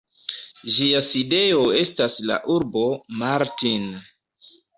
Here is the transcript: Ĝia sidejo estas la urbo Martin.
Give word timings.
Ĝia 0.77 1.01
sidejo 1.07 1.59
estas 1.81 2.15
la 2.31 2.39
urbo 2.55 2.87
Martin. 3.21 3.87